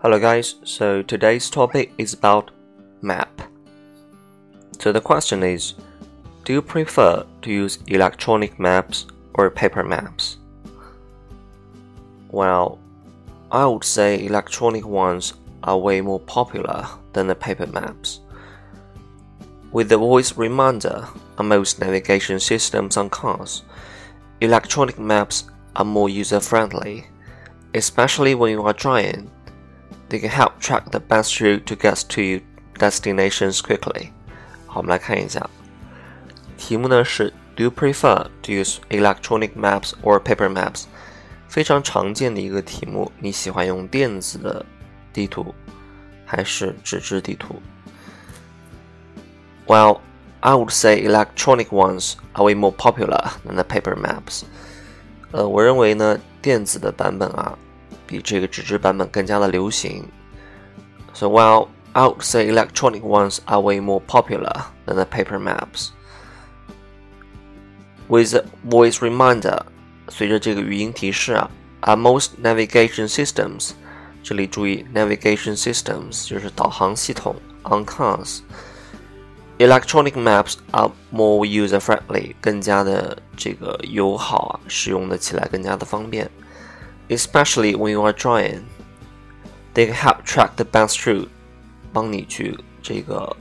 [0.00, 0.54] Hello, guys.
[0.62, 2.52] So today's topic is about
[3.02, 3.42] map.
[4.78, 5.74] So the question is
[6.44, 10.36] Do you prefer to use electronic maps or paper maps?
[12.30, 12.78] Well,
[13.50, 18.20] I would say electronic ones are way more popular than the paper maps.
[19.72, 21.08] With the voice reminder
[21.38, 23.64] on most navigation systems on cars,
[24.40, 27.08] electronic maps are more user friendly,
[27.74, 29.28] especially when you are driving.
[30.09, 32.41] They can help track the best route to get to your
[32.77, 34.09] destinations quickly.
[34.67, 35.49] 好，我们来看一下，
[36.57, 40.85] 题目呢是 Do you prefer to use electronic maps or paper maps？
[41.47, 44.65] 非常常见的一个题目，你喜欢用电子的
[45.11, 45.53] 地图
[46.25, 47.61] 还是纸质地图？
[49.67, 49.99] well,
[50.39, 54.43] I would say electronic ones are way more popular than the paper maps.
[55.31, 57.57] 呃，我认为呢，电子的版本啊，
[58.07, 60.05] 比这个纸质版本更加的流行。
[61.13, 65.89] So well, I would say electronic ones are way more popular than the paper maps.
[68.07, 69.61] With a voice reminder，
[70.09, 71.49] 随着这个语音提示啊，
[71.81, 73.71] are most navigation systems，
[74.23, 86.29] 这里注意 navigation systems 就是导航系统 on cars。Electronic maps are more user-friendly，更加的这个友好啊，使用的起来更加的方便。
[87.09, 88.65] Especially when you are driving,
[89.73, 91.29] they can help track the best route，
[91.91, 93.35] 帮你去这个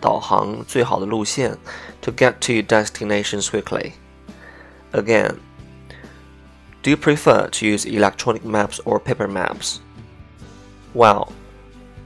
[0.00, 1.58] 导航最好的路线，
[2.00, 3.92] to get to your destinations quickly.
[4.92, 5.36] Again,
[6.82, 9.80] do you prefer to use electronic maps or paper maps?
[10.94, 11.32] Well.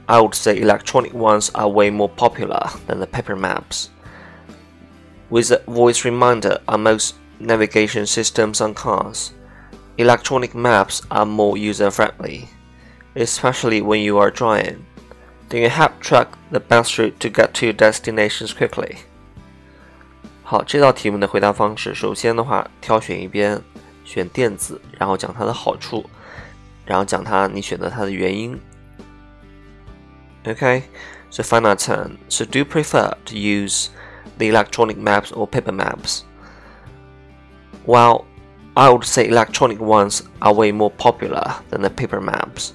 [0.07, 3.89] I would say electronic ones are way more popular than the paper maps.
[5.31, 9.31] With a voice reminder on most navigation systems on cars,
[9.99, 12.47] electronic maps are more user friendly,
[13.15, 14.85] especially when you are driving.
[15.49, 18.97] They can help track the best route to get to your destinations quickly.
[20.43, 23.61] 好，这道题目的回答方式，首先的话，挑选一边，
[24.03, 26.09] 选电子，然后讲它的好处，
[26.85, 28.59] 然后讲它你选择它的原因。
[30.43, 30.83] Okay,
[31.31, 32.17] so final turn.
[32.29, 33.87] So do you prefer to use
[34.37, 36.21] the electronic maps or paper maps?
[37.85, 38.25] Well,
[38.80, 42.72] I would say electronic ones are way more popular than the paper maps.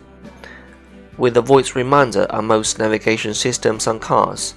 [1.17, 4.53] With the voice reminder on most navigation systems on cars,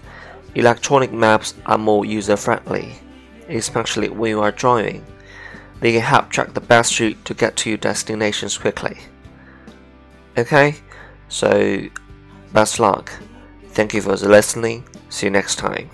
[0.55, 2.97] electronic maps are more user friendly,
[3.49, 5.05] especially when you are driving.
[5.81, 8.99] They can help track the best route to get to your destinations quickly.
[10.37, 10.77] Okay,
[11.29, 11.89] so
[12.53, 13.13] Best luck.
[13.73, 14.85] Thank you for listening.
[15.11, 15.91] See you next time.